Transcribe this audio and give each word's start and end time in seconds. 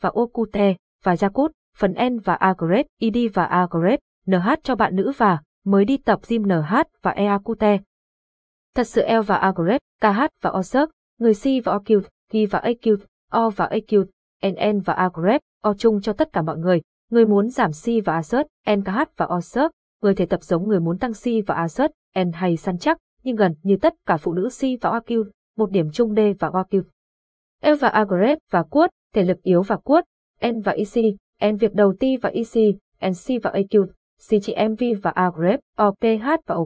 và 0.00 0.10
Okute, 0.14 0.74
và 1.04 1.14
Jakut, 1.14 1.48
phần 1.76 1.94
N 2.08 2.18
và 2.18 2.34
A 2.34 2.54
ID 2.98 3.16
và 3.34 3.44
A 3.44 3.66
NH 4.26 4.48
cho 4.62 4.74
bạn 4.74 4.96
nữ 4.96 5.12
và 5.16 5.38
mới 5.64 5.84
đi 5.84 5.96
tập 5.96 6.20
gym 6.28 6.42
NH 6.42 6.74
và 7.02 7.10
Eakute. 7.10 7.78
Thật 8.74 8.84
sự 8.84 9.02
L 9.08 9.20
và 9.26 9.36
A 9.36 9.52
KH 10.00 10.20
và 10.40 10.50
O 10.50 10.62
người 11.18 11.34
C 11.34 11.44
và 11.64 11.76
OQ, 11.76 12.00
G 12.32 12.36
và 12.50 12.60
AQ, 12.60 12.96
O 13.30 13.50
và 13.50 13.68
AQ, 13.68 14.04
NN 14.42 14.80
và 14.80 14.92
A 14.92 15.08
O 15.62 15.74
chung 15.74 16.00
cho 16.00 16.12
tất 16.12 16.32
cả 16.32 16.42
mọi 16.42 16.58
người. 16.58 16.80
Người 17.10 17.26
muốn 17.26 17.48
giảm 17.48 17.70
C 17.72 18.04
và 18.04 18.22
A 18.64 18.74
NKH 18.74 18.98
và 19.16 19.26
O 19.26 19.40
người 20.02 20.14
thể 20.14 20.26
tập 20.26 20.42
giống 20.42 20.68
người 20.68 20.80
muốn 20.80 20.98
tăng 20.98 21.12
C 21.12 21.24
và 21.46 21.54
A 21.54 21.66
N 22.24 22.32
hay 22.32 22.56
săn 22.56 22.78
chắc, 22.78 22.98
nhưng 23.22 23.36
gần 23.36 23.54
như 23.62 23.76
tất 23.76 23.94
cả 24.06 24.16
phụ 24.16 24.32
nữ 24.32 24.48
C 24.48 24.62
và 24.80 24.90
OQ, 24.90 25.24
một 25.56 25.70
điểm 25.70 25.90
chung 25.92 26.14
D 26.14 26.18
và 26.38 26.48
OQ. 26.48 26.82
El 27.60 27.74
và 27.74 27.88
Agreb 27.88 28.38
và 28.50 28.62
quất, 28.62 28.90
thể 29.14 29.24
lực 29.24 29.42
yếu 29.42 29.62
và 29.62 29.76
quất, 29.76 30.04
N 30.46 30.60
và 30.60 30.72
EC, 30.72 31.04
N 31.52 31.56
việc 31.56 31.74
đầu 31.74 31.94
ti 32.00 32.16
và 32.16 32.30
EC, 32.30 32.76
NC 33.00 33.42
và 33.42 33.50
AQ, 33.50 33.86
C 34.28 34.42
chị 34.42 34.54
MV 34.68 34.82
và 35.02 35.10
Agreb, 35.10 35.60
OPH 35.82 36.26
và 36.46 36.54
O 36.54 36.64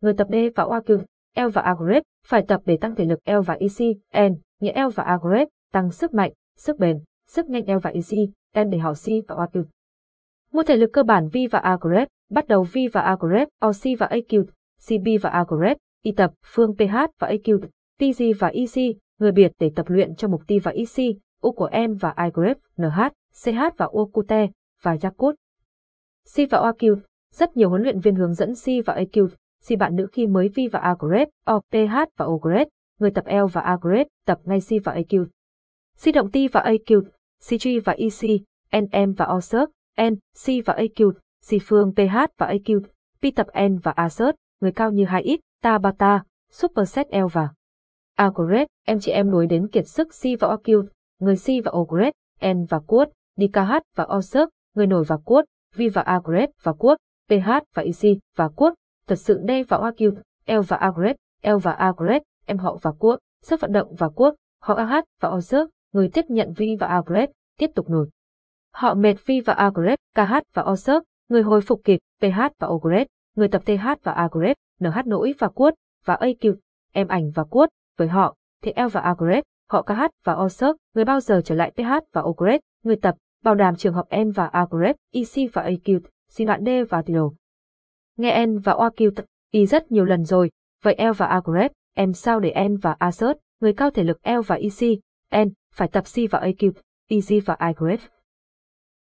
người 0.00 0.14
tập 0.14 0.28
D 0.30 0.34
và 0.56 0.64
OAQ, 0.64 0.98
L 1.36 1.48
và 1.52 1.62
Agreb, 1.62 2.02
phải 2.26 2.44
tập 2.48 2.60
để 2.64 2.76
tăng 2.80 2.94
thể 2.94 3.04
lực 3.04 3.18
L 3.24 3.40
và 3.46 3.54
EC, 3.54 3.96
N, 4.30 4.34
nghĩa 4.60 4.84
L 4.84 4.88
và 4.94 5.04
Agreb, 5.04 5.48
tăng 5.72 5.90
sức 5.90 6.14
mạnh, 6.14 6.32
sức 6.56 6.78
bền, 6.78 6.98
sức 7.26 7.48
nhanh 7.48 7.64
L 7.66 7.78
và 7.82 7.90
EC, 7.90 8.28
N 8.64 8.70
để 8.70 8.78
họ 8.78 8.92
C 8.94 9.06
và 9.28 9.34
OAQ. 9.34 9.64
Một 10.52 10.62
thể 10.66 10.76
lực 10.76 10.90
cơ 10.92 11.02
bản 11.02 11.28
V 11.28 11.36
và 11.50 11.58
Agreb, 11.58 12.08
bắt 12.30 12.48
đầu 12.48 12.62
V 12.62 12.78
và 12.92 13.00
Agreb, 13.00 13.48
OC 13.66 13.98
và 13.98 14.06
AQ, 14.06 14.44
CB 14.88 15.08
và 15.22 15.30
Agreb, 15.30 15.76
y 16.02 16.12
tập, 16.12 16.32
phương 16.46 16.74
PH 16.76 16.96
và 17.18 17.28
AQ, 17.28 17.58
TG 17.98 18.22
và 18.38 18.48
EC, 18.48 18.96
người 19.18 19.32
biệt 19.32 19.52
để 19.58 19.70
tập 19.76 19.86
luyện 19.88 20.14
cho 20.14 20.28
mục 20.28 20.42
tiêu 20.46 20.60
và 20.62 20.72
IC 20.72 21.16
U 21.40 21.52
của 21.52 21.70
M 21.88 21.94
và 22.00 22.14
Igrep, 22.24 22.58
NH, 22.76 23.00
CH 23.44 23.76
và 23.76 23.88
Okute, 23.92 24.48
và 24.82 24.96
Yakut. 25.02 25.34
C 26.34 26.36
và 26.50 26.58
OQ, 26.58 26.96
rất 27.32 27.56
nhiều 27.56 27.68
huấn 27.68 27.82
luyện 27.82 28.00
viên 28.00 28.14
hướng 28.14 28.34
dẫn 28.34 28.54
C 28.54 28.86
và 28.86 28.94
AQ, 28.94 29.28
C 29.68 29.78
bạn 29.78 29.96
nữ 29.96 30.06
khi 30.12 30.26
mới 30.26 30.48
vi 30.48 30.68
và 30.68 30.78
Agrep 30.78 31.28
OPH 31.52 31.94
và 32.16 32.26
Ogret 32.26 32.68
người 32.98 33.10
tập 33.10 33.24
L 33.26 33.44
và 33.52 33.60
Agrep 33.60 34.06
tập 34.26 34.38
ngay 34.44 34.60
C 34.60 34.84
và 34.84 34.94
AQ. 34.94 35.26
C 36.04 36.14
động 36.14 36.30
ti 36.30 36.48
và 36.48 36.60
AQ, 36.60 37.02
CG 37.48 37.68
và 37.84 37.92
EC, 37.92 38.40
NM 38.72 39.12
và 39.12 39.24
O 39.24 39.40
N, 40.02 40.14
C 40.16 40.46
và 40.66 40.74
AQ, 40.74 41.12
C 41.50 41.62
phương 41.66 41.92
PH 41.96 42.16
và 42.38 42.52
AQ, 42.52 42.80
P 43.22 43.36
tập 43.36 43.46
N 43.68 43.78
và 43.82 43.92
A 43.92 44.08
người 44.60 44.72
cao 44.72 44.90
như 44.90 45.04
2X, 45.04 45.38
Tabata, 45.62 46.24
Superset 46.50 47.06
L 47.12 47.26
và 47.32 47.48
Agret, 48.16 48.68
em 48.84 49.00
chị 49.00 49.12
em 49.12 49.30
nối 49.30 49.46
đến 49.46 49.68
kiệt 49.68 49.88
sức 49.88 50.14
Si 50.14 50.36
và 50.36 50.48
OQ, 50.48 50.84
người 51.18 51.36
si 51.36 51.60
và 51.60 51.72
Ogret, 51.74 52.14
En 52.38 52.64
và 52.64 52.78
Quất, 52.78 53.10
DKH 53.36 53.72
và 53.96 54.04
O 54.04 54.20
người 54.74 54.86
nổi 54.86 55.04
và 55.06 55.16
Quất, 55.24 55.44
Vi 55.74 55.88
và 55.88 56.02
Agret 56.02 56.50
và 56.62 56.72
Quất, 56.72 56.98
PH 57.28 57.50
và 57.74 57.82
EC 57.82 58.18
và 58.36 58.48
Quất, 58.48 58.74
thật 59.06 59.16
sự 59.16 59.40
đây 59.42 59.62
và 59.62 59.78
OQ, 59.78 60.12
El 60.44 60.60
và 60.68 60.76
Agret, 60.76 61.16
El 61.42 61.56
và 61.62 61.72
Agret, 61.72 62.22
em 62.46 62.58
họ 62.58 62.78
và 62.82 62.92
Quất, 62.92 63.18
sức 63.42 63.60
vận 63.60 63.72
động 63.72 63.94
và 63.94 64.08
Quất, 64.08 64.34
họ 64.60 64.74
AH 64.74 65.04
và 65.20 65.28
O 65.28 65.40
người 65.92 66.10
tiếp 66.12 66.24
nhận 66.28 66.52
Vi 66.56 66.76
và 66.80 66.86
Agret, 66.86 67.30
tiếp 67.58 67.70
tục 67.74 67.90
nổi. 67.90 68.08
Họ 68.72 68.94
mệt 68.94 69.14
Vi 69.26 69.40
và 69.40 69.52
Agret, 69.52 69.98
KH 70.14 70.34
và 70.54 70.62
O 70.62 70.76
người 71.28 71.42
hồi 71.42 71.60
phục 71.60 71.80
kịp, 71.84 72.00
PH 72.22 72.40
và 72.58 72.68
Ogret, 72.68 73.06
người 73.34 73.48
tập 73.48 73.62
TH 73.64 73.86
và 74.02 74.12
Agret, 74.12 74.56
NH 74.80 75.06
nỗi 75.06 75.34
và 75.38 75.48
Quất, 75.48 75.74
và 76.04 76.16
AQ, 76.20 76.54
em 76.92 77.08
ảnh 77.08 77.30
và 77.34 77.44
Quất, 77.44 77.68
với 77.96 78.08
họ, 78.08 78.36
thì 78.62 78.72
El 78.72 78.88
và 78.88 79.00
Agret, 79.00 79.44
họ 79.70 79.82
KH 79.82 80.02
và 80.24 80.34
Osirk, 80.34 80.76
người 80.94 81.04
bao 81.04 81.20
giờ 81.20 81.40
trở 81.44 81.54
lại 81.54 81.72
PH 81.76 81.92
và 82.12 82.22
Ogret, 82.22 82.60
người 82.82 82.96
tập, 82.96 83.16
bảo 83.44 83.54
đảm 83.54 83.76
trường 83.76 83.94
hợp 83.94 84.06
N 84.24 84.30
và 84.30 84.46
Agret, 84.46 84.96
EC 85.12 85.52
và 85.52 85.62
AQ, 85.62 86.00
xin 86.28 86.46
đoạn 86.46 86.64
D 86.64 86.68
và 86.88 87.02
Tilo. 87.02 87.30
Nghe 88.16 88.46
N 88.46 88.58
và 88.58 88.72
OQ 88.72 89.10
đi 89.52 89.66
rất 89.66 89.92
nhiều 89.92 90.04
lần 90.04 90.24
rồi, 90.24 90.50
vậy 90.82 90.94
El 90.94 91.12
và 91.12 91.26
Agret, 91.26 91.72
em 91.94 92.12
sao 92.12 92.40
để 92.40 92.54
N 92.68 92.76
và 92.76 92.96
Asert, 92.98 93.38
người 93.60 93.72
cao 93.72 93.90
thể 93.90 94.02
lực 94.02 94.18
L 94.22 94.40
và 94.46 94.56
EC, 94.56 94.98
N, 95.46 95.48
phải 95.74 95.88
tập 95.88 96.04
C 96.04 96.30
và 96.30 96.40
AQ, 96.40 96.72
EC 97.08 97.46
và 97.46 97.54
Agret. 97.54 98.00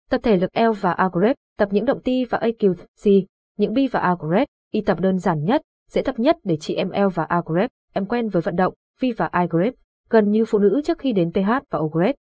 Tập 0.09 0.21
thể 0.23 0.37
lực 0.37 0.49
L 0.53 0.71
và 0.81 0.91
Agret, 0.91 1.35
tập 1.57 1.69
những 1.71 1.85
động 1.85 2.01
T 2.01 2.07
và 2.29 2.39
AQ, 2.39 2.73
C, 2.73 3.27
những 3.57 3.73
B 3.73 3.77
và 3.91 3.99
Agret, 3.99 4.47
Y 4.71 4.81
tập 4.81 4.99
đơn 4.99 5.19
giản 5.19 5.43
nhất, 5.43 5.61
dễ 5.89 6.01
tập 6.01 6.19
nhất 6.19 6.37
để 6.43 6.57
chị 6.59 6.75
em 6.75 6.89
L 6.89 7.07
và 7.15 7.23
Agret 7.23 7.71
em 7.93 8.05
quen 8.05 8.29
với 8.29 8.41
vận 8.41 8.55
động, 8.55 8.73
vi 8.99 9.11
và 9.11 9.29
iGrip, 9.41 9.73
gần 10.09 10.31
như 10.31 10.45
phụ 10.45 10.59
nữ 10.59 10.81
trước 10.85 10.97
khi 10.97 11.13
đến 11.13 11.31
PH 11.31 11.49
và 11.69 11.79
O 11.79 11.89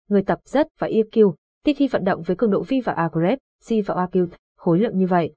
người 0.09 0.24
tập 0.24 0.40
rất 0.44 0.68
và 0.79 0.88
EQ, 0.88 1.34
thì 1.66 1.74
khi 1.74 1.88
vận 1.88 2.03
động 2.03 2.22
với 2.22 2.35
cường 2.35 2.51
độ 2.51 2.63
vi 2.63 2.81
và 2.81 2.94
A 2.94 3.09
C 3.09 3.69
và 3.85 3.96
AQ, 3.96 4.28
khối 4.57 4.79
lượng 4.79 4.97
như 4.97 5.07
vậy. 5.07 5.34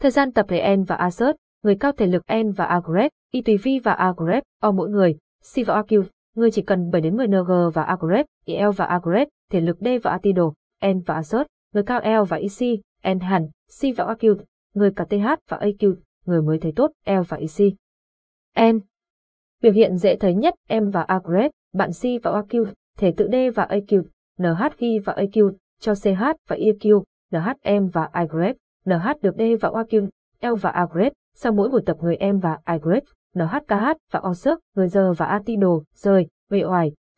Thời 0.00 0.10
gian 0.10 0.32
tập 0.32 0.46
để 0.48 0.76
N 0.76 0.82
và 0.82 0.96
Assert, 0.96 1.36
người 1.62 1.76
cao 1.80 1.92
thể 1.92 2.06
lực 2.06 2.22
N 2.34 2.50
và 2.50 2.64
agrep, 2.64 3.10
Y 3.32 3.42
tùy 3.42 3.56
vi 3.56 3.78
và 3.78 3.92
agrep, 3.92 4.42
O 4.60 4.70
mỗi 4.70 4.88
người, 4.88 5.14
C 5.54 5.66
và 5.66 5.82
AQ, 5.82 6.02
người 6.34 6.50
chỉ 6.50 6.62
cần 6.62 6.90
7 6.90 7.00
đến 7.00 7.16
10 7.16 7.26
ng 7.26 7.70
và 7.74 7.82
agrep, 7.82 8.26
EL 8.46 8.70
và 8.76 8.84
agrep, 8.84 9.28
thể 9.50 9.60
lực 9.60 9.76
D 9.80 9.86
và 10.02 10.10
atido, 10.10 10.52
N 10.86 11.00
và 11.06 11.14
Assert, 11.14 11.46
người 11.74 11.82
cao 11.82 12.00
L 12.00 12.24
và 12.28 12.36
EC, 12.36 12.80
N 13.14 13.20
hẳn, 13.20 13.48
C 13.80 13.96
và 13.96 14.04
AQ, 14.04 14.36
người 14.74 14.90
cả 14.96 15.04
TH 15.04 15.26
và 15.48 15.58
AQ, 15.58 15.94
người 16.26 16.42
mới 16.42 16.58
thấy 16.58 16.72
tốt 16.76 16.90
L 17.06 17.20
và 17.28 17.36
EC. 17.36 17.74
N. 18.72 18.78
Biểu 19.62 19.72
hiện 19.72 19.96
dễ 19.96 20.16
thấy 20.16 20.34
nhất 20.34 20.54
M 20.68 20.90
và 20.90 21.02
A 21.02 21.20
grade, 21.24 21.50
bạn 21.72 21.90
C 21.90 22.22
và 22.22 22.30
AQ, 22.30 22.66
thể 22.98 23.14
tự 23.16 23.28
D 23.32 23.34
và 23.54 23.66
AQ, 23.70 24.02
NH 24.38 25.04
và 25.04 25.12
AQ, 25.12 25.52
cho 25.80 25.94
CH 25.94 26.22
và 26.48 26.56
EQ, 26.56 27.02
NHM 27.32 27.86
và 27.92 28.10
I 28.14 28.26
grade, 28.30 28.54
NH 28.84 29.22
được 29.22 29.34
D 29.38 29.42
và 29.60 29.70
AQ, 29.70 30.08
L 30.40 30.54
và 30.60 30.70
A 30.70 30.86
grade, 30.92 31.10
sau 31.34 31.52
mỗi 31.52 31.68
buổi 31.68 31.82
tập 31.86 31.96
người 32.00 32.16
em 32.16 32.38
và 32.38 32.58
I 32.66 32.78
grade, 32.82 33.06
NHKH 33.34 33.86
và 34.12 34.20
O 34.20 34.34
người 34.76 34.88
giờ 34.88 35.12
và 35.12 35.26
atido, 35.26 35.68
rời, 35.94 36.26
về 36.50 36.62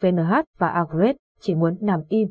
VNH 0.00 0.32
và 0.58 0.68
A 0.68 0.84
grade, 0.90 1.14
chỉ 1.40 1.54
muốn 1.54 1.76
nằm 1.80 2.00
im. 2.08 2.28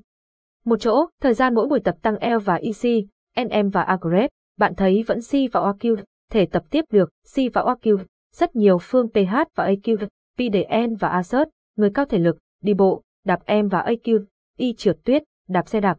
Một 0.65 0.79
chỗ, 0.79 1.05
thời 1.21 1.33
gian 1.33 1.55
mỗi 1.55 1.67
buổi 1.67 1.79
tập 1.79 1.95
tăng 2.01 2.15
L 2.15 2.37
và 2.45 2.55
EC, 2.55 3.05
NM 3.45 3.69
và 3.69 3.81
A 3.81 3.97
grade, 4.01 4.27
bạn 4.57 4.75
thấy 4.75 5.03
vẫn 5.07 5.19
C 5.19 5.53
và 5.53 5.61
OQ, 5.61 5.95
thể 6.31 6.45
tập 6.45 6.63
tiếp 6.69 6.85
được 6.91 7.09
C 7.09 7.53
và 7.53 7.61
OQ, 7.61 7.97
rất 8.31 8.56
nhiều 8.56 8.78
phương 8.81 9.07
PH 9.09 9.35
và 9.56 9.67
AQ, 9.67 9.97
PDN 10.38 10.51
để 10.51 10.88
N 10.88 10.95
và 10.95 11.07
A 11.07 11.22
người 11.75 11.90
cao 11.94 12.06
thể 12.06 12.17
lực, 12.17 12.38
đi 12.62 12.73
bộ, 12.73 13.03
đạp 13.25 13.40
em 13.45 13.67
và 13.67 13.81
AQ, 13.81 14.25
Y 14.57 14.73
trượt 14.73 14.97
tuyết, 15.03 15.23
đạp 15.47 15.67
xe 15.67 15.79
đạp. 15.79 15.97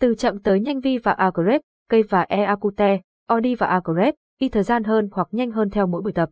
Từ 0.00 0.14
chậm 0.14 0.38
tới 0.38 0.60
nhanh 0.60 0.80
vi 0.80 0.98
và 0.98 1.12
agrep 1.12 1.60
cây 1.88 2.02
và 2.02 2.26
E 2.28 2.42
acute, 2.42 3.00
Odi 3.34 3.54
và 3.54 3.66
agrep 3.66 4.14
Y 4.38 4.48
thời 4.48 4.62
gian 4.62 4.84
hơn 4.84 5.08
hoặc 5.12 5.28
nhanh 5.30 5.50
hơn 5.50 5.70
theo 5.70 5.86
mỗi 5.86 6.02
buổi 6.02 6.12
tập. 6.12 6.30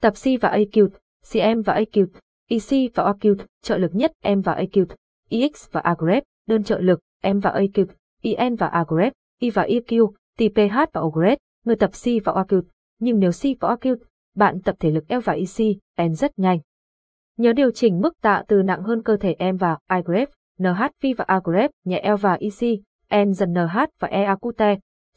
Tập 0.00 0.10
C 0.10 0.24
và 0.40 0.56
AQ, 0.56 0.88
CM 1.32 1.62
và 1.62 1.74
AQ, 1.74 2.06
EC 2.48 2.94
và 2.94 3.12
AQ, 3.12 3.36
trợ 3.62 3.78
lực 3.78 3.94
nhất 3.94 4.12
M 4.36 4.40
và 4.40 4.54
AQ, 4.54 4.86
EX 5.28 5.70
và 5.72 5.80
agrep 5.80 6.22
đơn 6.46 6.64
trợ 6.64 6.78
lực, 6.78 7.00
M 7.22 7.38
và 7.38 7.50
AQ, 7.50 7.86
EN 8.22 8.54
và 8.54 8.66
agrep 8.66 9.12
i 9.38 9.46
Y 9.46 9.50
và 9.50 9.62
EQ, 9.62 10.12
TPH 10.36 10.76
và 10.92 11.00
agrep 11.00 11.38
người 11.64 11.76
tập 11.76 11.90
C 11.90 12.24
và 12.24 12.32
AQ. 12.32 12.62
nhưng 12.98 13.18
nếu 13.18 13.30
C 13.30 13.60
và 13.60 13.68
acute 13.68 14.04
bạn 14.34 14.60
tập 14.60 14.76
thể 14.80 14.90
lực 14.90 15.08
eo 15.08 15.20
và 15.20 15.32
EC, 15.32 15.76
N 16.08 16.14
rất 16.14 16.38
nhanh. 16.38 16.58
Nhớ 17.36 17.52
điều 17.52 17.70
chỉnh 17.70 18.00
mức 18.00 18.20
tạ 18.22 18.42
từ 18.48 18.62
nặng 18.62 18.82
hơn 18.82 19.02
cơ 19.02 19.16
thể 19.16 19.34
em 19.38 19.56
và 19.56 19.78
iGrep, 19.90 20.28
NHV 20.58 21.06
và 21.16 21.24
agrep 21.28 21.70
nhẹ 21.84 21.98
eo 21.98 22.16
và 22.16 22.38
EC, 22.40 22.80
N 23.26 23.32
dần 23.32 23.52
NH 23.52 23.78
và 23.98 24.08
E 24.08 24.34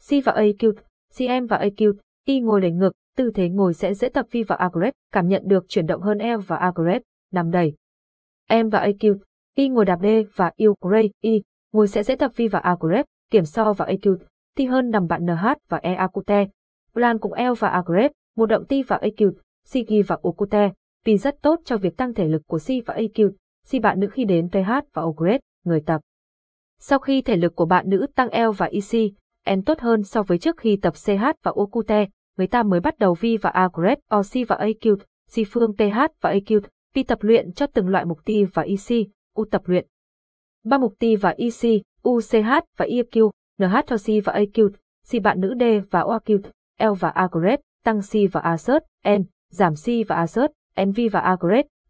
C 0.08 0.24
và 0.24 0.32
AQ, 0.32 0.72
CM 1.18 1.46
và 1.46 1.58
AQ, 1.58 1.92
Y 2.26 2.40
ngồi 2.40 2.60
đẩy 2.60 2.72
ngực, 2.72 2.92
tư 3.16 3.30
thế 3.34 3.48
ngồi 3.48 3.74
sẽ 3.74 3.94
dễ 3.94 4.08
tập 4.08 4.26
vi 4.30 4.42
và 4.42 4.56
agrep 4.56 4.94
cảm 5.12 5.28
nhận 5.28 5.42
được 5.46 5.64
chuyển 5.68 5.86
động 5.86 6.02
hơn 6.02 6.18
eo 6.18 6.38
và 6.38 6.56
agrep 6.56 7.02
nằm 7.32 7.50
đẩy. 7.50 7.74
M 8.50 8.68
và 8.68 8.86
AQ, 8.86 9.16
Y 9.56 9.68
ngồi 9.68 9.84
đạp 9.84 9.98
D 10.02 10.06
và 10.36 10.52
U 10.56 10.74
grade, 10.80 11.08
Y, 11.20 11.42
ngồi 11.72 11.88
sẽ 11.88 12.02
dễ 12.02 12.16
tập 12.16 12.30
vi 12.36 12.48
và 12.48 12.58
agrep 12.58 13.06
kiểm 13.30 13.44
so 13.44 13.72
và 13.72 13.86
AQ, 13.86 14.16
T 14.56 14.60
hơn 14.70 14.90
nằm 14.90 15.06
bạn 15.06 15.26
NH 15.26 15.46
và 15.68 15.78
E. 15.82 16.08
Plan 16.92 17.18
cùng 17.18 17.32
eo 17.32 17.54
và 17.54 17.68
agrep 17.68 18.10
một 18.36 18.46
động 18.46 18.66
ti 18.66 18.82
và 18.82 18.98
AQ, 19.02 19.32
ghi 19.88 20.02
và 20.02 20.18
Okute, 20.22 20.72
vì 21.04 21.16
rất 21.16 21.42
tốt 21.42 21.60
cho 21.64 21.76
việc 21.76 21.96
tăng 21.96 22.14
thể 22.14 22.28
lực 22.28 22.42
của 22.46 22.58
si 22.58 22.80
và 22.86 22.94
AQ, 22.94 23.30
si 23.64 23.78
bạn 23.78 24.00
nữ 24.00 24.08
khi 24.12 24.24
đến 24.24 24.48
TH 24.48 24.70
và 24.92 25.02
Ogret, 25.02 25.40
người 25.64 25.80
tập. 25.80 26.00
Sau 26.80 26.98
khi 26.98 27.22
thể 27.22 27.36
lực 27.36 27.56
của 27.56 27.66
bạn 27.66 27.88
nữ 27.88 28.06
tăng 28.14 28.28
L 28.28 28.50
và 28.56 28.66
IC, 28.66 29.12
N 29.56 29.62
tốt 29.62 29.80
hơn 29.80 30.02
so 30.02 30.22
với 30.22 30.38
trước 30.38 30.56
khi 30.56 30.76
tập 30.82 30.94
CH 31.06 31.24
và 31.42 31.52
Okute, 31.54 32.06
người 32.36 32.46
ta 32.46 32.62
mới 32.62 32.80
bắt 32.80 32.98
đầu 32.98 33.14
V 33.14 33.26
và 33.42 33.50
Agret, 33.50 33.98
grade, 34.10 34.40
OC 34.42 34.48
và 34.48 34.56
AQ, 34.56 34.96
si 35.28 35.44
phương 35.44 35.76
TH 35.76 35.98
và 36.20 36.32
AQ, 36.32 36.60
Vi 36.94 37.02
tập 37.02 37.18
luyện 37.22 37.52
cho 37.52 37.66
từng 37.66 37.88
loại 37.88 38.04
mục 38.04 38.24
ti 38.24 38.44
và 38.44 38.62
IC, 38.62 39.08
U 39.34 39.44
tập 39.44 39.62
luyện. 39.64 39.86
Ba 40.64 40.78
mục 40.78 40.94
ti 40.98 41.16
và 41.16 41.34
IC, 41.36 41.82
UCH 42.08 42.48
và 42.76 42.86
EQ, 42.86 43.30
NH 43.58 43.76
cho 43.86 43.96
C 43.96 44.24
và 44.24 44.32
AQ, 44.32 44.70
si 45.04 45.20
bạn 45.20 45.40
nữ 45.40 45.54
D 45.60 45.62
và 45.90 46.00
OQ, 46.00 46.38
L 46.78 46.92
và 47.00 47.08
Agret, 47.08 47.60
tăng 47.84 48.00
C 48.00 48.32
và 48.32 48.40
assert, 48.40 48.84
N, 49.08 49.22
giảm 49.50 49.74
C 49.74 50.08
và 50.08 50.16
assert, 50.16 50.52
NV 50.86 51.00
và 51.12 51.20
A 51.20 51.36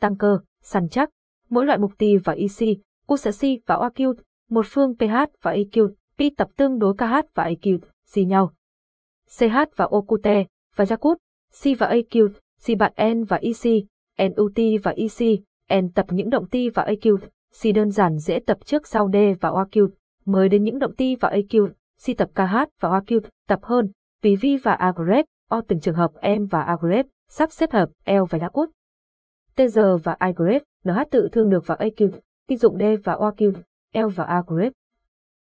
tăng 0.00 0.16
cơ, 0.16 0.38
săn 0.62 0.88
chắc. 0.88 1.10
Mỗi 1.50 1.66
loại 1.66 1.78
mục 1.78 1.92
ti 1.98 2.16
và 2.16 2.32
EC, 2.32 2.78
U 3.06 3.16
sẽ 3.16 3.30
và 3.66 3.76
OQ, 3.76 4.14
một 4.50 4.66
phương 4.68 4.94
pH 4.98 5.14
và 5.42 5.52
AQ, 5.54 5.90
pi 6.18 6.30
tập 6.30 6.48
tương 6.56 6.78
đối 6.78 6.94
KH 6.94 7.14
và 7.34 7.44
AQ, 7.44 7.78
xì 8.06 8.24
nhau. 8.24 8.52
CH 9.38 9.56
và 9.76 9.88
Okute, 9.90 10.44
và 10.76 10.84
Jakut, 10.84 11.16
C 11.62 11.78
và 11.78 11.90
AQ, 11.90 12.28
C 12.66 12.78
bạn 12.78 12.92
N 13.14 13.24
và 13.24 13.36
EC, 13.36 13.84
NUT 14.18 14.58
và 14.82 14.94
EC, 14.96 15.40
N 15.82 15.92
tập 15.94 16.06
những 16.10 16.30
động 16.30 16.48
ti 16.48 16.68
và 16.68 16.84
AQ, 16.84 17.16
C 17.62 17.74
đơn 17.74 17.90
giản 17.90 18.18
dễ 18.18 18.38
tập 18.46 18.58
trước 18.64 18.86
sau 18.86 19.10
D 19.12 19.16
và 19.40 19.50
OQ, 19.50 19.88
mới 20.24 20.48
đến 20.48 20.64
những 20.64 20.78
động 20.78 20.96
ti 20.96 21.16
và 21.16 21.30
AQ, 21.30 21.68
C 22.06 22.16
tập 22.18 22.30
KH 22.34 22.56
và 22.80 22.88
OQ, 22.88 23.20
tập 23.48 23.60
hơn, 23.62 23.92
vì 24.22 24.56
và 24.56 24.72
Agrep, 24.72 25.24
O 25.54 25.60
từng 25.68 25.80
trường 25.80 25.94
hợp 25.94 26.10
em 26.20 26.46
và 26.46 26.62
Agrep, 26.62 27.06
sắp 27.28 27.52
xếp 27.52 27.72
hợp 27.72 27.88
L 28.06 28.22
và 28.30 28.38
Jakut. 28.38 28.66
TG 29.56 29.80
và 30.04 30.16
Agrep, 30.18 30.62
NH 30.84 30.98
tự 31.10 31.28
thương 31.32 31.50
được 31.50 31.66
vào 31.66 31.78
AQ, 31.78 32.10
tin 32.46 32.58
dụng 32.58 32.78
D 32.78 32.82
và 33.04 33.14
OQ, 33.14 33.52
L 33.92 34.08
và 34.14 34.24
Agrep. 34.24 34.72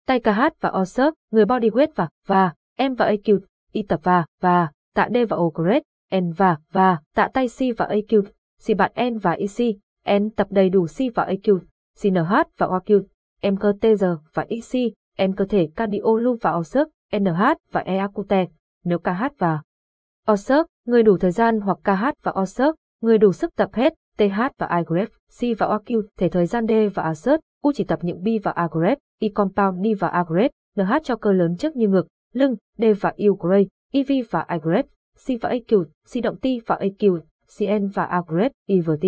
Tay 0.06 0.20
KH 0.20 0.42
và 0.60 0.70
O 0.70 0.84
người 1.32 1.46
body 1.46 1.70
weight 1.70 1.88
và 1.96 2.10
và 2.28 2.54
em 2.76 2.94
và 2.94 3.12
AQ, 3.12 3.40
Y 3.72 3.84
tập 3.84 4.00
và 4.04 4.26
và 4.42 4.72
tạ 4.94 5.10
D 5.14 5.18
và 5.30 5.38
Ogret, 5.38 5.84
N 6.16 6.32
và 6.32 6.58
và 6.72 6.98
tạ 7.16 7.30
tay 7.34 7.48
C 7.48 7.78
và 7.78 7.86
AQ, 7.86 8.22
C 8.68 8.78
bạn 8.78 8.92
N 9.12 9.18
và 9.18 9.32
EC, 9.32 9.76
N 10.20 10.30
tập 10.30 10.48
đầy 10.50 10.70
đủ 10.70 10.86
C 10.86 11.16
và 11.16 11.26
AQ, 11.26 11.60
CNH 12.02 12.34
và 12.58 12.68
OQ, 12.68 13.04
Em 13.42 13.58
cơ 13.58 13.74
TG 13.82 14.06
và 14.34 14.46
EC, 14.50 14.94
Em 15.18 15.34
cơ 15.34 15.46
thể 15.46 15.70
cardio 15.76 16.20
lưu 16.22 16.38
và 16.42 16.52
OSERC, 16.52 16.88
NH 17.20 17.42
và 17.72 17.84
EAQT, 17.84 18.48
nếu 18.84 19.00
KH 19.00 19.24
và 19.38 19.62
Osirk, 20.32 20.68
người 20.86 21.04
đủ 21.04 21.18
thời 21.18 21.32
gian 21.32 21.60
hoặc 21.60 21.78
KH 21.84 22.24
và 22.24 22.34
Osirk, 22.42 22.76
người 23.02 23.18
đủ 23.18 23.34
sức 23.34 23.56
tập 23.56 23.70
hết, 23.74 23.94
TH 24.18 24.40
và 24.58 24.78
iGrep, 24.78 25.10
C 25.10 25.60
và 25.60 25.68
OQ, 25.68 26.02
thể 26.18 26.30
thời 26.30 26.46
gian 26.46 26.68
D 26.68 26.72
và 26.94 27.04
ASERT, 27.04 27.40
U 27.62 27.72
chỉ 27.76 27.84
tập 27.84 28.00
những 28.02 28.24
B 28.24 28.28
và 28.44 28.52
AGrep, 28.52 28.98
E 29.20 29.28
compound 29.36 29.86
D 29.86 29.88
và 30.00 30.08
AGrep, 30.08 30.52
NH 30.76 30.94
cho 31.04 31.16
cơ 31.16 31.32
lớn 31.32 31.58
trước 31.58 31.76
như 31.76 31.88
ngực, 31.88 32.08
lưng, 32.34 32.56
D 32.78 32.84
và 33.02 33.14
U 33.18 33.36
gray, 33.36 33.68
EV 33.92 34.12
và 34.30 34.46
iGrep, 34.50 34.86
C 35.26 35.42
và 35.42 35.50
AQ, 35.50 35.84
C 35.84 36.24
động 36.24 36.38
T 36.40 36.46
và 36.66 36.80
AQ, 36.82 37.20
CN 37.58 37.88
và 37.88 38.04
AGrep, 38.04 38.52
E 38.68 38.76
và 38.86 38.96
T. 39.02 39.06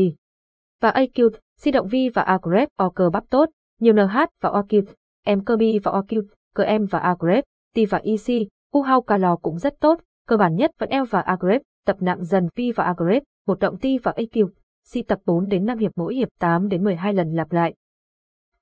Và 0.82 0.92
AQ, 0.92 1.30
C 1.64 1.74
động 1.74 1.88
V 1.88 1.96
và 2.14 2.22
AGrep, 2.22 2.70
O 2.76 2.90
cơ 2.90 3.10
bắp 3.10 3.24
tốt, 3.30 3.50
nhiều 3.80 3.94
NH 3.94 4.18
và 4.42 4.50
OQ, 4.50 4.84
M 5.26 5.40
cơ 5.46 5.58
B 5.58 5.62
và 5.84 5.92
OQ, 5.92 6.22
cơ 6.56 6.64
M 6.78 6.86
và 6.86 7.00
AGrep, 7.00 7.44
T 7.76 7.80
và 7.90 7.98
EC, 7.98 8.48
U 8.72 8.82
hao 8.82 9.02
calo 9.02 9.36
cũng 9.36 9.58
rất 9.58 9.80
tốt, 9.80 10.00
cơ 10.30 10.38
bản 10.38 10.56
nhất 10.56 10.72
vẫn 10.80 10.90
L 10.92 11.04
và 11.10 11.22
AGrep, 11.22 11.62
tập 11.86 11.98
nặng 12.00 12.24
dần 12.24 12.48
V 12.56 12.62
và 12.76 12.84
AGrep, 12.84 13.24
một 13.48 13.60
động 13.60 13.78
T 13.78 13.84
và 14.04 14.12
AQ, 14.12 14.50
si 14.86 15.02
tập 15.02 15.20
4 15.26 15.48
đến 15.48 15.66
5 15.66 15.78
hiệp 15.78 15.92
mỗi 15.96 16.16
hiệp 16.16 16.30
8 16.40 16.68
đến 16.68 16.84
12 16.84 17.14
lần 17.14 17.32
lặp 17.32 17.52
lại. 17.52 17.74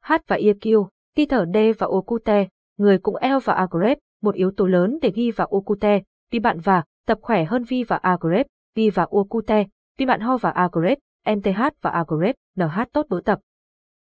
H 0.01 0.13
và 0.27 0.37
EQ, 0.37 0.87
Ti 1.15 1.25
thở 1.25 1.45
D 1.53 1.57
và 1.77 1.87
Okute, 1.87 2.47
người 2.77 2.97
cũng 2.97 3.15
L 3.21 3.37
và 3.43 3.53
Agrep, 3.53 3.97
một 4.21 4.35
yếu 4.35 4.51
tố 4.57 4.65
lớn 4.65 4.99
để 5.01 5.11
ghi 5.15 5.31
vào 5.31 5.47
Okute, 5.47 6.01
vì 6.31 6.39
bạn 6.39 6.59
và, 6.59 6.83
tập 7.05 7.17
khỏe 7.21 7.45
hơn 7.45 7.63
Vi 7.63 7.83
và 7.83 7.95
Agrep, 7.95 8.45
Vi 8.75 8.89
và 8.89 9.07
Okute, 9.09 9.65
vì 9.97 10.05
bạn 10.05 10.21
ho 10.21 10.37
và 10.37 10.49
Agrep, 10.49 10.97
NTH 11.35 11.61
và 11.81 11.89
Agrep, 11.89 12.35
NH 12.55 12.79
tốt 12.93 13.05
bữa 13.09 13.21
tập. 13.21 13.39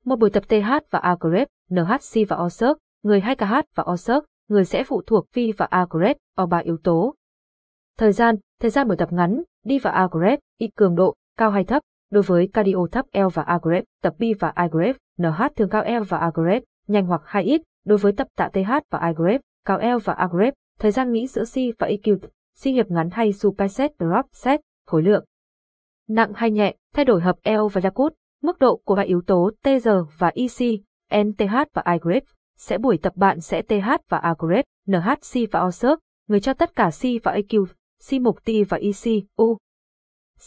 Một 0.05 0.19
buổi 0.19 0.31
tập 0.31 0.45
TH 0.49 0.71
và 0.91 0.99
Agrep, 0.99 1.49
NHC 1.71 2.29
và 2.29 2.37
OSERC, 2.37 2.77
người 3.03 3.21
2KH 3.21 3.62
và 3.75 3.85
OSERC, 3.93 4.25
người 4.49 4.65
sẽ 4.65 4.85
phụ 4.85 5.03
thuộc 5.06 5.27
Vi 5.33 5.53
và 5.56 5.67
Agrep, 5.71 6.17
ở 6.37 6.47
ba 6.47 6.59
yếu 6.59 6.77
tố. 6.77 7.15
Thời 7.99 8.12
gian, 8.12 8.37
thời 8.61 8.70
gian 8.70 8.88
buổi 8.88 8.96
tập 8.96 9.12
ngắn, 9.12 9.43
đi 9.64 9.79
và 9.79 9.91
Agrep, 9.91 10.38
ít 10.58 10.70
cường 10.76 10.94
độ, 10.94 11.14
cao 11.37 11.50
hay 11.50 11.64
thấp, 11.64 11.82
Đối 12.14 12.23
với 12.23 12.49
cardio 12.52 12.87
thấp 12.93 13.06
L 13.12 13.26
và 13.35 13.43
agrep, 13.43 13.85
tập 14.02 14.14
B 14.19 14.23
và 14.41 14.49
agrep, 14.49 14.96
NH 15.19 15.43
thường 15.56 15.69
cao 15.69 15.85
L 16.00 16.02
và 16.08 16.19
agrep, 16.19 16.62
nhanh 16.87 17.06
hoặc 17.06 17.23
hay 17.25 17.43
ít. 17.43 17.62
Đối 17.85 17.99
với 17.99 18.12
tập 18.12 18.29
tạ 18.37 18.49
TH 18.52 18.70
và 18.91 18.99
agrep, 18.99 19.41
cao 19.64 19.79
L 19.79 19.99
và 20.05 20.12
agrep, 20.12 20.55
thời 20.79 20.91
gian 20.91 21.12
nghỉ 21.12 21.26
giữa 21.26 21.44
C 21.44 21.79
và 21.79 21.88
EQ, 21.88 22.19
C 22.62 22.64
hiệp 22.64 22.91
ngắn 22.91 23.08
hay 23.12 23.32
superset 23.32 23.91
drop 23.99 24.26
set, 24.32 24.61
khối 24.87 25.02
lượng. 25.02 25.25
Nặng 26.08 26.32
hay 26.35 26.50
nhẹ, 26.50 26.75
thay 26.94 27.05
đổi 27.05 27.20
hợp 27.20 27.37
L 27.44 27.67
và 27.73 27.81
Yakut, 27.85 28.14
mức 28.43 28.58
độ 28.58 28.81
của 28.85 28.94
ba 28.94 29.02
yếu 29.02 29.23
tố 29.26 29.50
TG 29.62 29.88
và 30.19 30.32
EC, 30.35 30.81
NTH 31.25 31.55
và 31.75 31.82
agrep, 31.85 32.23
sẽ 32.56 32.79
buổi 32.79 32.99
tập 33.02 33.12
bạn 33.17 33.41
sẽ 33.41 33.62
TH 33.62 33.88
và 34.08 34.19
agrep, 34.19 34.64
NHC 34.87 35.50
và 35.52 35.61
OSERC, 35.61 35.99
người 36.29 36.41
cho 36.41 36.55
tất 36.55 36.76
cả 36.76 36.91
C 36.91 37.02
và 37.25 37.32
EQ, 37.32 37.67
Si 38.06 38.19
mục 38.19 38.45
ti 38.45 38.65
và 38.65 38.77
EC, 38.77 39.25
U. 39.37 39.59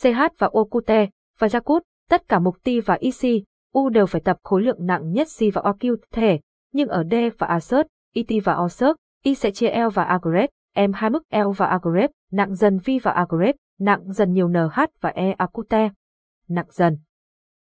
CH 0.02 0.20
và 0.38 0.50
Okute, 0.54 1.10
và 1.40 1.48
Jakut, 1.48 1.80
tất 2.10 2.28
cả 2.28 2.40
mục 2.40 2.58
ti 2.64 2.80
và 2.80 2.98
EC, 3.02 3.44
U 3.74 3.90
đều 3.90 4.06
phải 4.06 4.22
tập 4.22 4.38
khối 4.44 4.62
lượng 4.62 4.86
nặng 4.86 5.12
nhất 5.12 5.28
Si 5.30 5.52
và 5.52 5.62
OQ 5.62 5.96
thể, 6.12 6.40
nhưng 6.74 6.88
ở 6.90 7.04
D 7.12 7.14
và 7.38 7.48
ASERT, 7.48 7.88
It 8.14 8.28
và 8.44 8.56
OSERT, 8.56 8.96
Y 9.24 9.36
sẽ 9.36 9.52
chia 9.52 9.70
L 9.70 9.88
và 9.94 10.04
Agrep, 10.04 10.50
M 10.76 10.94
hai 10.94 11.10
mức 11.10 11.24
L 11.32 11.52
và 11.58 11.66
Agrep, 11.66 12.12
nặng 12.32 12.56
dần 12.56 12.80
Vi 12.86 13.00
và 13.00 13.12
Agrep, 13.12 13.56
nặng 13.80 14.12
dần 14.14 14.34
nhiều 14.34 14.48
NH 14.48 14.80
và 15.02 15.10
E 15.10 15.32
Akute. 15.38 15.90
Nặng 16.48 16.68
dần. 16.70 16.98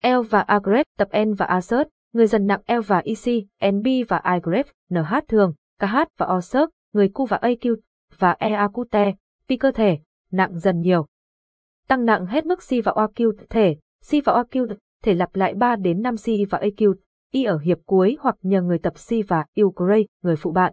L 0.03 0.21
và 0.31 0.41
Agrep 0.41 0.87
tập 0.99 1.09
N 1.25 1.35
và 1.35 1.47
ASERT, 1.47 1.89
người 2.13 2.27
dần 2.27 2.47
nặng 2.47 2.61
L 2.69 2.81
và 2.87 3.03
IC, 3.05 3.45
NB 3.73 3.87
và 4.09 4.17
Agrep, 4.17 4.67
NH 4.91 5.15
thường, 5.29 5.55
KH 5.81 5.97
và 6.19 6.27
OSERT, 6.37 6.71
người 6.93 7.09
Q 7.09 7.27
và 7.27 7.39
AQ, 7.43 7.77
và 8.19 8.37
E 8.39 8.51
vì 9.49 9.57
cơ 9.57 9.71
thể, 9.71 9.99
nặng 10.31 10.59
dần 10.59 10.81
nhiều 10.81 11.07
tăng 11.89 12.05
nặng 12.05 12.27
hết 12.27 12.47
mức 12.47 12.63
si 12.63 12.81
và 12.81 12.93
OQ 12.93 13.33
thể, 13.51 13.77
si 14.03 14.21
và 14.21 14.33
OQ 14.33 14.75
thể 15.03 15.15
lặp 15.15 15.37
lại 15.37 15.55
3 15.55 15.77
đến 15.77 16.03
5 16.03 16.17
si 16.17 16.45
và 16.51 16.59
AQ, 16.59 16.95
Y 17.33 17.45
ở 17.45 17.59
hiệp 17.59 17.79
cuối 17.87 18.17
hoặc 18.21 18.37
nhờ 18.43 18.63
người 18.63 18.79
tập 18.79 18.99
si 18.99 19.23
và 19.23 19.45
Gray, 19.77 20.07
người 20.23 20.37
phụ 20.37 20.53
bạn. 20.53 20.73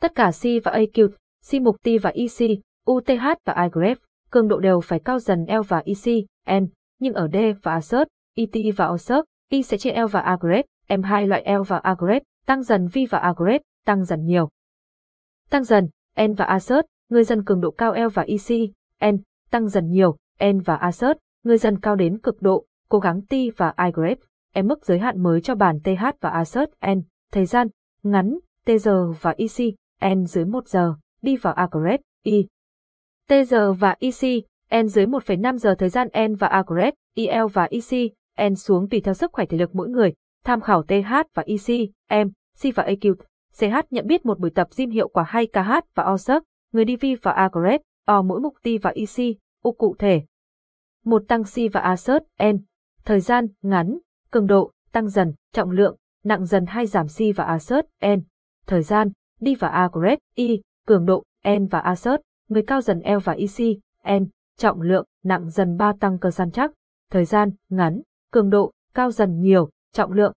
Tất 0.00 0.14
cả 0.14 0.32
si 0.32 0.58
và 0.58 0.72
AQ, 0.72 1.08
si 1.42 1.60
mục 1.60 1.76
T 1.82 1.88
và 2.02 2.10
EC, 2.10 2.58
UTH 2.90 3.24
và 3.44 3.54
IGREF, 3.54 3.96
cường 4.30 4.48
độ 4.48 4.58
đều 4.58 4.80
phải 4.80 5.00
cao 5.04 5.18
dần 5.18 5.44
L 5.48 5.60
và 5.68 5.82
EC, 5.84 6.24
N, 6.60 6.66
nhưng 6.98 7.14
ở 7.14 7.28
D 7.32 7.36
và 7.62 7.72
ASERT, 7.72 8.08
ET 8.34 8.74
và 8.76 8.88
OSERT, 8.88 9.24
Y 9.50 9.62
sẽ 9.62 9.78
chia 9.78 9.92
L 9.92 10.06
và 10.10 10.36
AGREF, 10.36 10.62
M2 10.88 11.26
loại 11.26 11.44
L 11.58 11.62
và 11.66 11.80
AGREF, 11.84 12.20
tăng 12.46 12.62
dần 12.62 12.86
V 12.86 12.98
và 13.10 13.18
AGREF, 13.18 13.60
tăng 13.86 14.04
dần 14.04 14.24
nhiều. 14.24 14.48
Tăng 15.50 15.64
dần, 15.64 15.88
N 16.22 16.34
và 16.34 16.44
ASERT, 16.44 16.84
người 17.10 17.24
dân 17.24 17.44
cường 17.44 17.60
độ 17.60 17.70
cao 17.70 17.94
L 17.94 18.08
và 18.14 18.22
EC, 18.22 18.70
N, 19.12 19.16
tăng 19.50 19.68
dần 19.68 19.90
nhiều, 19.90 20.16
N 20.44 20.60
và 20.60 20.76
Assert, 20.76 21.18
người 21.44 21.58
dân 21.58 21.80
cao 21.80 21.96
đến 21.96 22.18
cực 22.18 22.42
độ, 22.42 22.64
cố 22.88 22.98
gắng 22.98 23.22
T 23.22 23.34
và 23.56 23.74
iGrep, 23.86 24.18
em 24.52 24.66
mức 24.66 24.84
giới 24.84 24.98
hạn 24.98 25.22
mới 25.22 25.40
cho 25.40 25.54
bản 25.54 25.78
TH 25.84 26.04
và 26.20 26.30
Assert 26.30 26.70
N, 26.86 27.00
thời 27.32 27.46
gian, 27.46 27.68
ngắn, 28.02 28.38
t 28.66 28.70
giờ 28.80 29.12
và 29.20 29.34
EC, 29.36 29.74
N 30.14 30.24
dưới 30.24 30.44
1 30.44 30.68
giờ, 30.68 30.94
đi 31.22 31.36
vào 31.36 31.54
iGrep, 31.56 32.00
I. 32.22 32.46
t 33.28 33.32
giờ 33.48 33.72
và 33.72 33.96
EC, 34.00 34.44
N 34.82 34.88
dưới 34.88 35.06
1,5 35.06 35.56
giờ. 35.56 35.74
Thời 35.78 35.88
gian 35.88 36.08
N 36.28 36.34
và 36.34 36.62
iGrep, 36.66 36.94
IL 37.14 37.46
và 37.52 37.68
EC, 37.70 38.12
N 38.50 38.54
xuống 38.54 38.88
tùy 38.88 39.00
theo 39.00 39.14
sức 39.14 39.32
khỏe 39.32 39.46
thể 39.46 39.58
lực 39.58 39.74
mỗi 39.74 39.88
người, 39.88 40.12
tham 40.44 40.60
khảo 40.60 40.82
TH 40.82 41.12
và 41.34 41.42
EC, 41.46 41.90
M, 42.08 42.28
C 42.62 42.74
và 42.74 42.84
AQ. 42.84 43.14
CH 43.58 43.74
nhận 43.90 44.06
biết 44.06 44.26
một 44.26 44.38
buổi 44.38 44.50
tập 44.50 44.68
gym 44.76 44.90
hiệu 44.90 45.08
quả 45.08 45.24
hay 45.28 45.46
KH 45.46 45.70
và 45.94 46.04
OSERC, 46.12 46.42
người 46.72 46.84
đi 46.84 46.96
vi 46.96 47.14
và 47.14 47.32
AGREP, 47.32 47.80
O 48.04 48.22
mỗi 48.22 48.40
mục 48.40 48.54
ti 48.62 48.78
và 48.78 48.90
ic, 48.90 49.38
U 49.62 49.72
cụ 49.72 49.96
thể, 49.98 50.22
một 51.04 51.22
tăng 51.28 51.44
si 51.44 51.68
và 51.68 51.80
assert 51.80 52.24
n, 52.42 52.56
thời 53.04 53.20
gian 53.20 53.46
ngắn, 53.62 53.98
cường 54.30 54.46
độ 54.46 54.72
tăng 54.92 55.08
dần, 55.08 55.34
trọng 55.52 55.70
lượng 55.70 55.96
nặng 56.24 56.46
dần 56.46 56.66
hay 56.66 56.86
giảm 56.86 57.08
si 57.08 57.32
và 57.32 57.44
assert 57.44 57.86
n, 58.06 58.20
thời 58.66 58.82
gian 58.82 59.08
đi 59.40 59.54
và 59.54 59.68
agret 59.68 60.18
i, 60.34 60.62
cường 60.86 61.06
độ 61.06 61.22
n 61.48 61.66
và 61.66 61.78
assert, 61.78 62.20
người 62.48 62.62
cao 62.66 62.80
dần 62.80 63.00
l 63.04 63.18
và 63.24 63.32
ic 63.32 63.80
n, 64.08 64.24
trọng 64.56 64.80
lượng 64.80 65.04
nặng 65.24 65.50
dần 65.50 65.76
ba 65.76 65.92
tăng 66.00 66.18
cơ 66.18 66.30
săn 66.30 66.50
chắc, 66.50 66.70
thời 67.10 67.24
gian 67.24 67.50
ngắn, 67.68 68.00
cường 68.32 68.50
độ 68.50 68.72
cao 68.94 69.10
dần 69.10 69.40
nhiều, 69.40 69.70
trọng 69.92 70.12
lượng. 70.12 70.32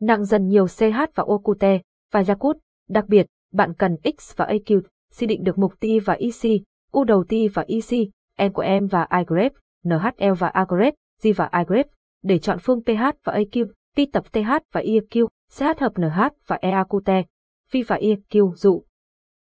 Nặng 0.00 0.24
dần 0.24 0.48
nhiều 0.48 0.68
ch 0.68 0.82
và 1.14 1.24
okute 1.26 1.80
và 2.12 2.22
yakut, 2.28 2.56
đặc 2.88 3.04
biệt 3.08 3.26
bạn 3.52 3.74
cần 3.74 3.96
x 4.18 4.36
và 4.36 4.46
aq, 4.46 4.80
si 5.10 5.26
định 5.26 5.44
được 5.44 5.58
mục 5.58 5.80
ti 5.80 5.98
và 5.98 6.14
ic 6.14 6.62
u 6.92 7.04
đầu 7.04 7.24
ti 7.28 7.48
và 7.48 7.64
ic 7.66 7.90
n 7.92 8.10
e 8.36 8.48
của 8.48 8.62
em 8.62 8.86
và 8.86 9.08
igrep 9.18 9.52
NHL 9.84 10.32
và 10.38 10.48
Agrep, 10.48 10.94
G 11.22 11.28
và 11.36 11.44
Agrep, 11.44 11.86
để 12.22 12.38
chọn 12.38 12.58
phương 12.58 12.82
pH 12.84 13.02
và 13.24 13.32
AQ, 13.32 13.66
ti 13.94 14.06
tập 14.06 14.24
TH 14.32 14.50
và 14.72 14.80
EQ, 14.80 15.28
CH 15.58 15.80
hợp 15.80 15.92
NH 15.98 16.20
và 16.46 16.58
EAQT, 16.62 17.24
phi 17.70 17.82
và 17.82 17.96
EQ 17.96 18.54
dụ. 18.54 18.84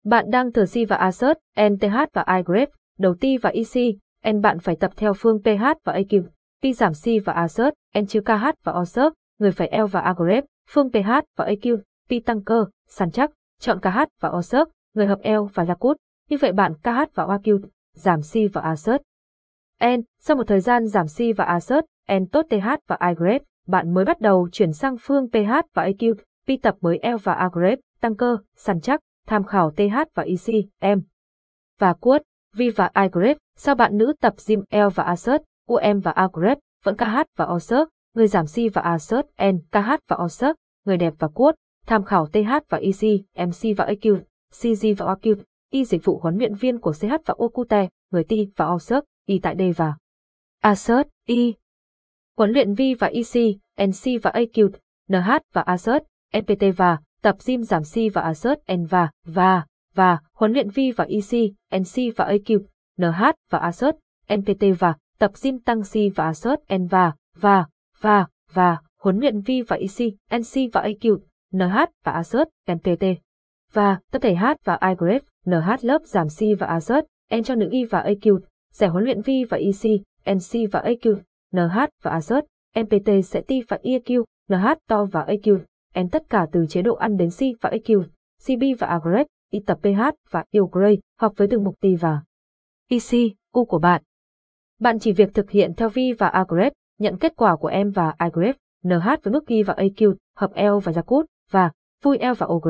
Bạn 0.05 0.31
đang 0.31 0.53
thử 0.53 0.65
si 0.65 0.85
và 0.85 0.97
Assert, 0.97 1.39
NTH 1.61 1.97
và 2.13 2.23
Agrep, 2.23 2.69
đầu 2.99 3.15
ti 3.21 3.37
và 3.37 3.51
ic 3.51 3.97
N 4.33 4.41
bạn 4.41 4.59
phải 4.59 4.77
tập 4.77 4.93
theo 4.97 5.13
phương 5.15 5.43
pH 5.43 5.65
và 5.85 5.93
AQ, 5.93 6.23
pi 6.63 6.73
giảm 6.73 6.95
si 6.95 7.19
và 7.19 7.33
Assert, 7.33 7.75
N 7.99 8.07
chứa 8.07 8.21
KH 8.21 8.45
và 8.65 8.73
OSERC, 8.73 9.13
người 9.39 9.53
phải 9.53 9.79
L 9.79 9.85
và 9.91 10.01
Agrep, 10.01 10.45
phương 10.69 10.91
pH 10.91 11.11
và 11.37 11.47
AQ, 11.47 11.79
pi 12.09 12.21
tăng 12.21 12.45
cơ, 12.45 12.67
sàn 12.89 13.11
chắc, 13.11 13.31
chọn 13.61 13.81
KH 13.81 13.99
và 14.21 14.29
OSERC, 14.29 14.69
người 15.01 15.07
hợp 15.07 15.21
eo 15.23 15.45
và 15.55 15.65
Lakut, 15.65 15.97
như 16.31 16.37
vậy 16.41 16.53
bạn 16.53 16.75
KH 16.75 17.15
và 17.15 17.25
OQ, 17.25 17.61
giảm 17.95 18.23
si 18.23 18.47
và 18.47 18.61
Assert. 18.61 19.03
N, 19.85 20.01
sau 20.21 20.37
một 20.37 20.43
thời 20.47 20.61
gian 20.61 20.87
giảm 20.87 21.09
si 21.09 21.33
và 21.33 21.45
Assert, 21.45 21.85
N 22.13 22.27
tốt 22.27 22.47
TH 22.51 22.69
và 22.89 22.99
igrep 23.09 23.43
bạn 23.67 23.95
mới 23.95 24.05
bắt 24.05 24.21
đầu 24.21 24.49
chuyển 24.53 24.73
sang 24.73 24.97
phương 25.01 25.31
pH 25.31 25.53
và 25.75 25.87
AQ, 25.87 26.15
P 26.15 26.19
Vi 26.47 26.57
tập 26.57 26.77
mới 26.81 27.01
L 27.03 27.17
và 27.23 27.49
igrep 27.53 27.79
tăng 28.01 28.17
cơ, 28.17 28.39
săn 28.57 28.81
chắc, 28.81 29.01
tham 29.27 29.45
khảo 29.45 29.71
TH 29.71 29.97
và 30.15 30.23
EC, 30.23 30.55
M. 30.81 31.01
Và 31.79 31.93
quất, 31.93 32.23
V 32.57 32.63
và 32.77 32.91
igrep 33.03 33.37
sau 33.37 33.41
sao 33.57 33.75
bạn 33.75 33.97
nữ 33.97 34.13
tập 34.21 34.35
gym 34.47 34.61
L 34.71 34.89
và 34.95 35.05
assert, 35.05 35.43
UM 35.67 36.01
và 36.01 36.15
igrep 36.17 36.59
vẫn 36.85 36.97
KH 36.97 37.17
và 37.37 37.45
OSERT, 37.45 37.89
người 38.15 38.27
giảm 38.27 38.47
si 38.47 38.69
và 38.69 38.83
assert, 38.83 39.27
N, 39.43 39.59
KH 39.73 39.91
và 40.09 40.17
OSERT, 40.25 40.57
người 40.85 40.97
đẹp 40.97 41.15
và 41.19 41.29
quất, 41.29 41.55
tham 41.87 42.05
khảo 42.05 42.27
TH 42.27 42.51
và 42.69 42.79
EC, 42.79 43.21
MC 43.35 43.77
và 43.77 43.87
AQ, 43.87 44.21
CG 44.51 44.87
và 44.99 45.07
OQ, 45.07 45.37
Y 45.71 45.85
dịch 45.85 46.05
vụ 46.05 46.19
huấn 46.19 46.37
luyện 46.37 46.55
viên 46.55 46.79
của 46.79 46.93
CH 46.93 47.07
và 47.27 47.35
Okute, 47.39 47.89
người 48.11 48.25
ti 48.25 48.49
và 48.57 48.67
OSERC, 48.67 49.05
Y 49.27 49.39
tại 49.39 49.57
D 49.59 49.63
và 49.77 49.95
assert, 50.61 51.09
Y. 51.27 51.55
Huấn 52.37 52.51
luyện 52.51 52.75
V 52.75 52.81
và 52.99 53.07
EC, 53.07 53.57
NC 53.89 54.23
và 54.23 54.31
AQ, 54.31 54.71
NH 55.09 55.31
và 55.53 55.63
assert, 55.63 56.05
NPT 56.39 56.65
và 56.77 56.99
tập 57.23 57.37
gym 57.47 57.63
giảm 57.63 57.83
C 57.83 58.15
và 58.15 58.23
assert 58.23 58.61
N 58.73 58.85
và 58.85 59.11
và 59.25 59.65
và 59.95 60.19
huấn 60.33 60.53
luyện 60.53 60.71
V 60.71 60.79
và 60.97 61.05
EC, 61.05 61.53
NC 61.81 62.17
và 62.17 62.25
AQ, 62.25 62.61
NH 62.99 63.23
và 63.51 63.59
assert, 63.59 63.97
NPT 64.35 64.65
và 64.79 64.95
tập 65.19 65.33
gym 65.43 65.59
tăng 65.59 65.83
C 65.83 65.95
và 66.15 66.25
assert 66.25 66.61
N 66.75 66.87
và 66.87 67.13
và 67.37 67.65
và 68.01 68.27
và 68.53 68.79
huấn 69.01 69.19
luyện 69.19 69.41
V 69.41 69.51
và 69.69 69.77
EC, 69.77 70.13
NC 70.39 70.73
và 70.73 70.83
AQ, 70.83 71.19
NH 71.53 71.77
và 72.05 72.13
assert, 72.13 72.49
NPT 72.73 73.05
và 73.73 73.99
tập 74.13 74.23
thể 74.23 74.35
H 74.35 74.45
và 74.65 74.79
IGF, 74.81 75.21
NH 75.47 75.85
lớp 75.85 76.03
giảm 76.05 76.27
C 76.29 76.61
và 76.61 76.79
AZ, 76.79 77.03
N 77.37 77.43
cho 77.43 77.55
nữ 77.55 77.69
Y 77.71 77.85
và 77.85 78.03
AQ, 78.03 78.39
giải 78.73 78.91
huấn 78.91 79.05
luyện 79.05 79.21
V 79.23 79.31
và 79.51 79.59
EC, 79.59 80.01
NC 80.35 80.73
và 80.73 80.81
AQ, 80.81 81.17
NH 81.53 81.79
và 82.03 82.19
AZ, 82.19 82.43
NPT 82.81 83.25
sẽ 83.25 83.41
T 83.41 83.51
và 83.69 83.79
EQ, 83.83 84.25
NH 84.49 84.67
to 84.89 85.05
và 85.05 85.25
AQ, 85.25 85.59
N 86.01 86.09
tất 86.09 86.23
cả 86.31 86.47
từ 86.53 86.67
chế 86.69 86.83
độ 86.83 86.95
ăn 86.95 87.17
đến 87.17 87.29
C 87.31 87.41
và 87.61 87.71
AQ, 87.71 88.03
CB 88.47 88.63
và 88.79 88.87
A 88.87 88.99
Y 89.51 89.61
tập 89.67 89.79
pH 89.83 90.01
và 90.31 90.45
yêu 90.51 90.71
hoặc 91.21 91.33
với 91.37 91.49
từng 91.49 91.65
mục 91.65 91.75
T 91.81 91.87
và 92.01 92.23
EC, 92.89 93.33
U 93.53 93.65
của 93.65 93.79
bạn. 93.79 94.03
Bạn 94.81 94.99
chỉ 94.99 95.13
việc 95.13 95.35
thực 95.35 95.51
hiện 95.51 95.75
theo 95.75 95.89
V 95.89 95.99
và 96.19 96.29
A 96.29 96.45
nhận 96.99 97.19
kết 97.19 97.33
quả 97.37 97.57
của 97.57 97.71
M 97.85 97.91
và 97.91 98.15
I 98.19 98.53
NH 98.83 99.07
với 99.23 99.33
mức 99.33 99.47
Y 99.47 99.63
và 99.63 99.75
AQ, 99.75 100.15
hợp 100.37 100.51
L 100.55 100.79
và 100.85 100.93
Jakut, 100.93 101.25
và 101.51 101.71
vui 102.03 102.19
L 102.19 102.33
và 102.39 102.47
O 102.47 102.61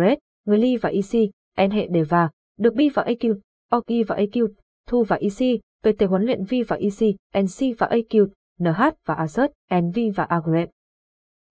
người 0.45 0.59
ly 0.59 0.77
và 0.77 0.89
EC, 0.91 1.31
N 1.69 1.71
hệ 1.71 1.87
đề 1.87 2.03
và, 2.03 2.31
được 2.59 2.75
B 2.75 2.81
và 2.95 3.03
AQ, 3.03 3.35
OK 3.71 3.87
và 4.07 4.17
AQ, 4.17 4.49
thu 4.87 5.05
và 5.05 5.17
EC, 5.17 5.61
PT 5.83 6.03
huấn 6.09 6.23
luyện 6.23 6.45
V 6.45 6.55
và 6.69 6.77
EC, 6.77 7.17
NC 7.43 7.79
và 7.79 7.87
AQ, 7.87 8.27
NH 8.59 8.83
và 9.07 9.15
Assert, 9.15 9.53
NV 9.75 9.99
và 10.15 10.25
A. 10.25 10.41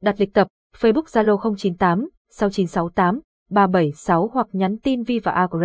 Đặt 0.01 0.15
lịch 0.19 0.33
tập, 0.33 0.47
Facebook 0.75 1.03
Zalo 1.03 1.55
098 1.57 2.09
6968 2.29 3.21
376 3.49 4.27
hoặc 4.27 4.47
nhắn 4.51 4.77
tin 4.77 5.03
Vi 5.03 5.19
và 5.19 5.31
A. 5.31 5.47